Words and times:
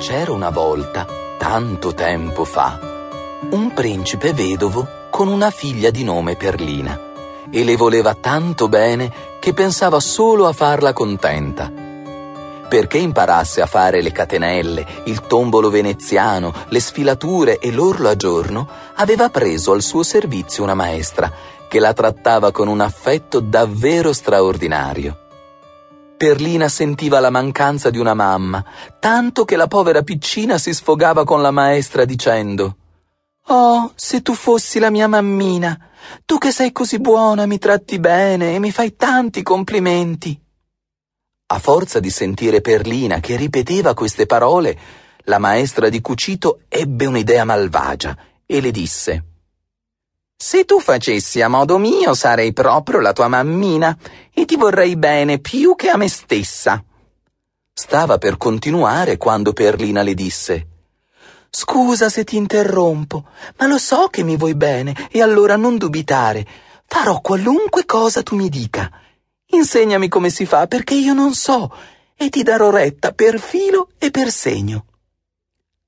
C'era 0.00 0.32
una 0.32 0.48
volta, 0.48 1.06
tanto 1.36 1.92
tempo 1.92 2.46
fa, 2.46 2.80
un 3.50 3.70
principe 3.74 4.32
vedovo 4.32 4.88
con 5.10 5.28
una 5.28 5.50
figlia 5.50 5.90
di 5.90 6.04
nome 6.04 6.36
Perlina 6.36 6.98
e 7.50 7.64
le 7.64 7.76
voleva 7.76 8.14
tanto 8.14 8.70
bene 8.70 9.12
che 9.38 9.52
pensava 9.52 10.00
solo 10.00 10.46
a 10.46 10.54
farla 10.54 10.94
contenta. 10.94 11.70
Perché 12.66 12.96
imparasse 12.96 13.60
a 13.60 13.66
fare 13.66 14.00
le 14.00 14.10
catenelle, 14.10 14.86
il 15.04 15.20
tombolo 15.26 15.68
veneziano, 15.68 16.54
le 16.68 16.80
sfilature 16.80 17.58
e 17.58 17.70
l'orlo 17.70 18.08
a 18.08 18.16
giorno, 18.16 18.66
aveva 18.94 19.28
preso 19.28 19.72
al 19.72 19.82
suo 19.82 20.02
servizio 20.02 20.62
una 20.62 20.74
maestra 20.74 21.30
che 21.68 21.78
la 21.78 21.92
trattava 21.92 22.52
con 22.52 22.68
un 22.68 22.80
affetto 22.80 23.38
davvero 23.38 24.14
straordinario. 24.14 25.28
Perlina 26.20 26.68
sentiva 26.68 27.18
la 27.18 27.30
mancanza 27.30 27.88
di 27.88 27.96
una 27.96 28.12
mamma, 28.12 28.62
tanto 28.98 29.46
che 29.46 29.56
la 29.56 29.68
povera 29.68 30.02
piccina 30.02 30.58
si 30.58 30.74
sfogava 30.74 31.24
con 31.24 31.40
la 31.40 31.50
maestra 31.50 32.04
dicendo 32.04 32.76
Oh, 33.46 33.92
se 33.94 34.20
tu 34.20 34.34
fossi 34.34 34.78
la 34.78 34.90
mia 34.90 35.08
mammina, 35.08 35.78
tu 36.26 36.36
che 36.36 36.52
sei 36.52 36.72
così 36.72 36.98
buona, 36.98 37.46
mi 37.46 37.56
tratti 37.56 37.98
bene 37.98 38.54
e 38.54 38.58
mi 38.58 38.70
fai 38.70 38.96
tanti 38.96 39.42
complimenti. 39.42 40.38
A 41.46 41.58
forza 41.58 42.00
di 42.00 42.10
sentire 42.10 42.60
Perlina 42.60 43.18
che 43.20 43.36
ripeteva 43.36 43.94
queste 43.94 44.26
parole, 44.26 44.78
la 45.24 45.38
maestra 45.38 45.88
di 45.88 46.02
cucito 46.02 46.64
ebbe 46.68 47.06
un'idea 47.06 47.44
malvagia 47.44 48.14
e 48.44 48.60
le 48.60 48.70
disse 48.70 49.29
Se 50.42 50.64
tu 50.64 50.80
facessi 50.80 51.42
a 51.42 51.48
modo 51.48 51.76
mio 51.76 52.14
sarei 52.14 52.54
proprio 52.54 53.00
la 53.00 53.12
tua 53.12 53.28
mammina 53.28 53.94
e 54.32 54.46
ti 54.46 54.56
vorrei 54.56 54.96
bene 54.96 55.38
più 55.38 55.74
che 55.74 55.90
a 55.90 55.98
me 55.98 56.08
stessa. 56.08 56.82
Stava 57.74 58.16
per 58.16 58.38
continuare 58.38 59.18
quando 59.18 59.52
Perlina 59.52 60.00
le 60.00 60.14
disse 60.14 60.68
Scusa 61.50 62.08
se 62.08 62.24
ti 62.24 62.38
interrompo, 62.38 63.28
ma 63.58 63.66
lo 63.66 63.76
so 63.76 64.08
che 64.08 64.22
mi 64.22 64.38
vuoi 64.38 64.54
bene 64.54 65.08
e 65.10 65.20
allora 65.20 65.56
non 65.56 65.76
dubitare. 65.76 66.46
Farò 66.86 67.20
qualunque 67.20 67.84
cosa 67.84 68.22
tu 68.22 68.34
mi 68.34 68.48
dica. 68.48 68.90
Insegnami 69.48 70.08
come 70.08 70.30
si 70.30 70.46
fa 70.46 70.66
perché 70.66 70.94
io 70.94 71.12
non 71.12 71.34
so 71.34 71.70
e 72.16 72.30
ti 72.30 72.42
darò 72.42 72.70
retta 72.70 73.12
per 73.12 73.38
filo 73.38 73.90
e 73.98 74.10
per 74.10 74.30
segno. 74.30 74.86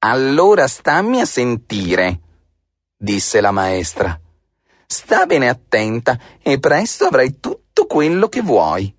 Allora 0.00 0.66
stammi 0.66 1.20
a 1.20 1.24
sentire, 1.24 2.18
disse 2.96 3.40
la 3.40 3.52
maestra. 3.52 4.20
Sta 4.92 5.24
bene 5.24 5.48
attenta 5.48 6.18
e 6.42 6.58
presto 6.58 7.04
avrai 7.04 7.38
tutto 7.38 7.86
quello 7.86 8.28
che 8.28 8.40
vuoi. 8.40 8.92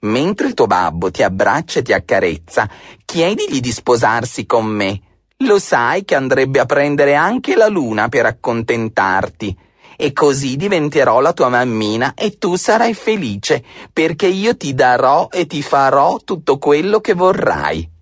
Mentre 0.00 0.48
il 0.48 0.52
tuo 0.52 0.66
babbo 0.66 1.10
ti 1.10 1.22
abbraccia 1.22 1.78
e 1.78 1.82
ti 1.82 1.94
accarezza, 1.94 2.68
chiedigli 3.06 3.60
di 3.60 3.72
sposarsi 3.72 4.44
con 4.44 4.66
me 4.66 5.00
lo 5.38 5.58
sai 5.58 6.04
che 6.04 6.14
andrebbe 6.14 6.58
a 6.60 6.66
prendere 6.66 7.14
anche 7.14 7.56
la 7.56 7.68
luna 7.68 8.10
per 8.10 8.26
accontentarti. 8.26 9.56
E 9.96 10.12
così 10.12 10.56
diventerò 10.56 11.20
la 11.20 11.32
tua 11.32 11.48
mammina 11.48 12.12
e 12.12 12.36
tu 12.36 12.56
sarai 12.56 12.92
felice, 12.92 13.64
perché 13.90 14.26
io 14.26 14.58
ti 14.58 14.74
darò 14.74 15.28
e 15.30 15.46
ti 15.46 15.62
farò 15.62 16.18
tutto 16.18 16.58
quello 16.58 17.00
che 17.00 17.14
vorrai. 17.14 17.96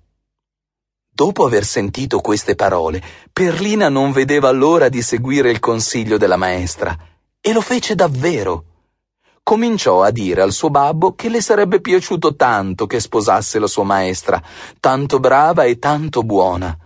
Dopo 1.16 1.46
aver 1.46 1.64
sentito 1.64 2.20
queste 2.20 2.54
parole, 2.54 3.02
Perlina 3.32 3.88
non 3.88 4.12
vedeva 4.12 4.50
l'ora 4.50 4.90
di 4.90 5.00
seguire 5.00 5.50
il 5.50 5.60
consiglio 5.60 6.18
della 6.18 6.36
maestra, 6.36 6.94
e 7.40 7.52
lo 7.54 7.62
fece 7.62 7.94
davvero. 7.94 8.64
Cominciò 9.42 10.02
a 10.02 10.10
dire 10.10 10.42
al 10.42 10.52
suo 10.52 10.68
babbo 10.68 11.14
che 11.14 11.30
le 11.30 11.40
sarebbe 11.40 11.80
piaciuto 11.80 12.36
tanto 12.36 12.86
che 12.86 13.00
sposasse 13.00 13.58
la 13.58 13.66
sua 13.66 13.84
maestra, 13.84 14.42
tanto 14.78 15.18
brava 15.18 15.64
e 15.64 15.78
tanto 15.78 16.22
buona. 16.22 16.76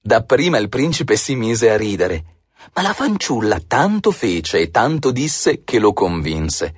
Dapprima 0.00 0.58
il 0.58 0.68
principe 0.68 1.16
si 1.16 1.34
mise 1.34 1.68
a 1.72 1.76
ridere, 1.76 2.44
ma 2.74 2.82
la 2.82 2.92
fanciulla 2.92 3.58
tanto 3.66 4.12
fece 4.12 4.60
e 4.60 4.70
tanto 4.70 5.10
disse 5.10 5.64
che 5.64 5.80
lo 5.80 5.92
convinse, 5.92 6.74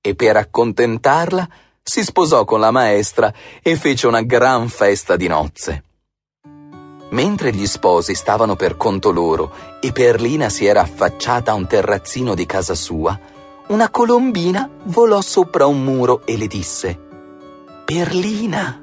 e 0.00 0.14
per 0.14 0.36
accontentarla 0.36 1.48
si 1.82 2.04
sposò 2.04 2.44
con 2.44 2.60
la 2.60 2.70
maestra 2.70 3.34
e 3.60 3.74
fece 3.74 4.06
una 4.06 4.22
gran 4.22 4.68
festa 4.68 5.16
di 5.16 5.26
nozze. 5.26 5.82
Mentre 7.10 7.52
gli 7.52 7.66
sposi 7.66 8.14
stavano 8.14 8.54
per 8.54 8.76
conto 8.76 9.10
loro 9.10 9.52
e 9.80 9.92
Perlina 9.92 10.48
si 10.48 10.66
era 10.66 10.82
affacciata 10.82 11.52
a 11.52 11.54
un 11.54 11.66
terrazzino 11.66 12.34
di 12.34 12.44
casa 12.44 12.74
sua, 12.74 13.18
una 13.68 13.88
colombina 13.90 14.68
volò 14.84 15.20
sopra 15.20 15.66
un 15.66 15.82
muro 15.82 16.22
e 16.24 16.36
le 16.36 16.46
disse 16.46 16.98
Perlina, 17.84 18.80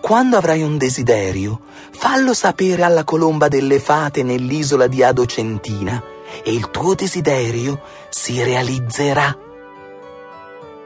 quando 0.00 0.38
avrai 0.38 0.62
un 0.62 0.78
desiderio, 0.78 1.60
fallo 1.90 2.32
sapere 2.32 2.82
alla 2.82 3.04
colomba 3.04 3.48
delle 3.48 3.78
fate 3.78 4.22
nell'isola 4.22 4.86
di 4.86 5.02
Adocentina 5.02 6.02
e 6.42 6.54
il 6.54 6.70
tuo 6.70 6.94
desiderio 6.94 7.82
si 8.08 8.42
realizzerà. 8.42 9.36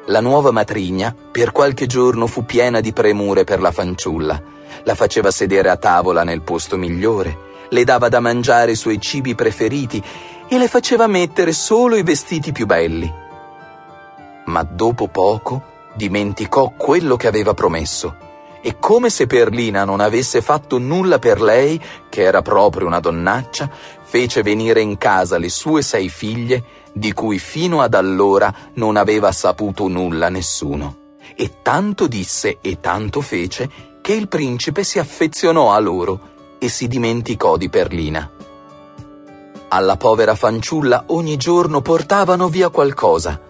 La 0.06 0.20
nuova 0.20 0.50
matrigna 0.50 1.14
per 1.30 1.52
qualche 1.52 1.86
giorno 1.86 2.26
fu 2.26 2.44
piena 2.44 2.80
di 2.80 2.92
premure 2.92 3.44
per 3.44 3.60
la 3.60 3.70
fanciulla. 3.70 4.42
La 4.82 4.94
faceva 4.94 5.30
sedere 5.30 5.70
a 5.70 5.76
tavola 5.76 6.24
nel 6.24 6.42
posto 6.42 6.76
migliore, 6.76 7.38
le 7.70 7.84
dava 7.84 8.08
da 8.08 8.20
mangiare 8.20 8.72
i 8.72 8.76
suoi 8.76 9.00
cibi 9.00 9.34
preferiti 9.34 10.02
e 10.48 10.58
le 10.58 10.68
faceva 10.68 11.06
mettere 11.06 11.52
solo 11.52 11.96
i 11.96 12.02
vestiti 12.02 12.52
più 12.52 12.66
belli. 12.66 13.12
Ma 14.46 14.62
dopo 14.62 15.08
poco 15.08 15.62
dimenticò 15.94 16.72
quello 16.76 17.16
che 17.16 17.28
aveva 17.28 17.54
promesso 17.54 18.24
e 18.66 18.78
come 18.78 19.10
se 19.10 19.26
Perlina 19.26 19.84
non 19.84 20.00
avesse 20.00 20.40
fatto 20.40 20.78
nulla 20.78 21.18
per 21.18 21.38
lei, 21.42 21.78
che 22.08 22.22
era 22.22 22.40
proprio 22.40 22.86
una 22.86 22.98
donnaccia, 22.98 23.68
fece 24.02 24.40
venire 24.40 24.80
in 24.80 24.96
casa 24.96 25.36
le 25.36 25.50
sue 25.50 25.82
sei 25.82 26.08
figlie, 26.08 26.64
di 26.94 27.12
cui 27.12 27.38
fino 27.38 27.82
ad 27.82 27.92
allora 27.92 28.50
non 28.76 28.96
aveva 28.96 29.32
saputo 29.32 29.86
nulla 29.88 30.30
nessuno. 30.30 31.16
E 31.36 31.56
tanto 31.60 32.06
disse 32.06 32.56
e 32.62 32.80
tanto 32.80 33.20
fece 33.20 33.68
che 34.04 34.12
il 34.12 34.28
principe 34.28 34.84
si 34.84 34.98
affezionò 34.98 35.72
a 35.72 35.78
loro 35.78 36.20
e 36.58 36.68
si 36.68 36.88
dimenticò 36.88 37.56
di 37.56 37.70
Perlina. 37.70 38.30
Alla 39.68 39.96
povera 39.96 40.34
fanciulla 40.34 41.04
ogni 41.06 41.38
giorno 41.38 41.80
portavano 41.80 42.48
via 42.48 42.68
qualcosa, 42.68 43.40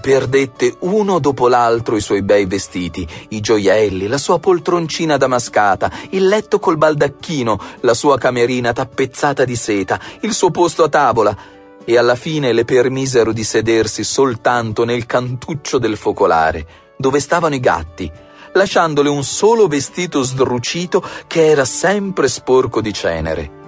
Perdette 0.00 0.76
uno 0.82 1.18
dopo 1.18 1.48
l'altro 1.48 1.96
i 1.96 2.00
suoi 2.00 2.22
bei 2.22 2.46
vestiti, 2.46 3.04
i 3.30 3.40
gioielli, 3.40 4.06
la 4.06 4.18
sua 4.18 4.38
poltroncina 4.38 5.16
damascata, 5.16 5.90
il 6.10 6.28
letto 6.28 6.60
col 6.60 6.76
baldacchino, 6.76 7.58
la 7.80 7.94
sua 7.94 8.16
camerina 8.16 8.72
tappezzata 8.72 9.44
di 9.44 9.56
seta, 9.56 9.98
il 10.20 10.32
suo 10.32 10.52
posto 10.52 10.84
a 10.84 10.88
tavola, 10.88 11.36
e 11.84 11.98
alla 11.98 12.14
fine 12.14 12.52
le 12.52 12.64
permisero 12.64 13.32
di 13.32 13.42
sedersi 13.42 14.04
soltanto 14.04 14.84
nel 14.84 15.06
cantuccio 15.06 15.78
del 15.78 15.96
focolare, 15.96 16.66
dove 16.96 17.18
stavano 17.18 17.56
i 17.56 17.60
gatti, 17.60 18.12
lasciandole 18.54 19.08
un 19.08 19.22
solo 19.22 19.66
vestito 19.66 20.22
sdrucito 20.22 21.02
che 21.26 21.46
era 21.46 21.64
sempre 21.64 22.28
sporco 22.28 22.80
di 22.80 22.92
cenere. 22.92 23.62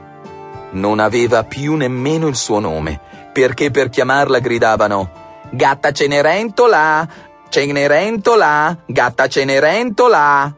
Non 0.73 0.99
aveva 0.99 1.45
più 1.45 1.75
nemmeno 1.75 2.27
il 2.27 2.37
suo 2.37 2.59
nome, 2.59 3.01
perché 3.33 3.71
per 3.71 3.89
chiamarla 3.89 4.39
gridavano 4.39 5.25
Gatta 5.51 5.93
Cenerentola! 5.93 7.09
Cenerentola! 7.49 8.83
Gatta 8.87 9.29
Cenerentola! 9.29 10.57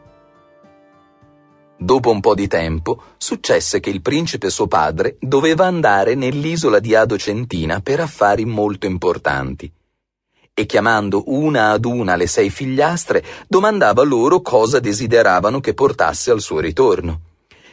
Dopo 1.81 2.09
un 2.09 2.19
po' 2.19 2.35
di 2.35 2.47
tempo, 2.47 3.01
successe 3.17 3.79
che 3.79 3.89
il 3.89 4.01
principe 4.01 4.49
suo 4.49 4.67
padre 4.67 5.15
doveva 5.19 5.65
andare 5.65 6.13
nell'isola 6.13 6.79
di 6.79 6.93
Adocentina 6.93 7.79
per 7.79 8.01
affari 8.01 8.43
molto 8.43 8.85
importanti. 8.85 9.71
E 10.59 10.65
chiamando 10.65 11.23
una 11.27 11.69
ad 11.69 11.85
una 11.85 12.17
le 12.17 12.27
sei 12.27 12.49
figliastre, 12.49 13.23
domandava 13.47 14.03
loro 14.03 14.41
cosa 14.41 14.81
desideravano 14.81 15.61
che 15.61 15.73
portasse 15.73 16.31
al 16.31 16.41
suo 16.41 16.59
ritorno 16.59 17.21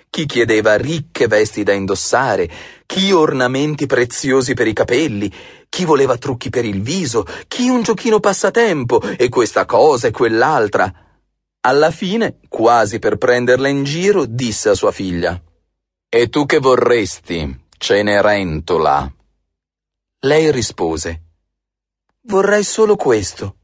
chi 0.08 0.24
chiedeva 0.24 0.76
ricche 0.76 1.26
vesti 1.26 1.64
da 1.64 1.72
indossare, 1.72 2.48
chi 2.86 3.10
ornamenti 3.10 3.86
preziosi 3.86 4.54
per 4.54 4.68
i 4.68 4.72
capelli, 4.72 5.30
chi 5.68 5.84
voleva 5.84 6.16
trucchi 6.16 6.48
per 6.48 6.64
il 6.64 6.80
viso, 6.80 7.26
chi 7.48 7.68
un 7.68 7.82
giochino 7.82 8.20
passatempo 8.20 9.02
e 9.02 9.28
questa 9.28 9.66
cosa 9.66 10.06
e 10.06 10.12
quell'altra. 10.12 10.90
Alla 11.62 11.90
fine, 11.90 12.38
quasi 12.48 13.00
per 13.00 13.16
prenderla 13.18 13.66
in 13.66 13.82
giro, 13.82 14.24
disse 14.26 14.70
a 14.70 14.74
sua 14.74 14.92
figlia: 14.92 15.38
E 16.08 16.28
tu 16.28 16.46
che 16.46 16.60
vorresti, 16.60 17.66
Cenerentola? 17.76 19.12
Lei 20.20 20.50
rispose: 20.50 21.25
Vorrei 22.28 22.64
solo 22.64 22.96
questo, 22.96 23.58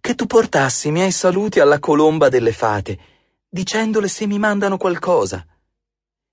che 0.00 0.16
tu 0.16 0.26
portassi 0.26 0.88
i 0.88 0.90
miei 0.90 1.12
saluti 1.12 1.60
alla 1.60 1.78
colomba 1.78 2.28
delle 2.28 2.50
fate, 2.50 2.98
dicendole 3.48 4.08
se 4.08 4.26
mi 4.26 4.40
mandano 4.40 4.76
qualcosa 4.76 5.46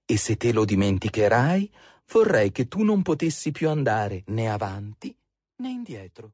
e 0.04 0.18
se 0.18 0.36
te 0.36 0.52
lo 0.52 0.66
dimenticherai, 0.66 1.72
vorrei 2.12 2.52
che 2.52 2.68
tu 2.68 2.82
non 2.82 3.04
potessi 3.04 3.52
più 3.52 3.70
andare 3.70 4.24
né 4.28 4.50
avanti 4.52 5.16
né 5.58 5.70
indietro. 5.70 6.32